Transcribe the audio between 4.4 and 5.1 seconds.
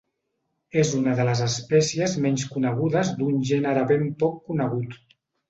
conegut.